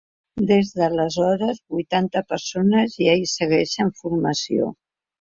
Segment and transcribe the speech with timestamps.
[0.51, 4.77] Des d’aleshores vuitanta persones ja hi segueixen formació.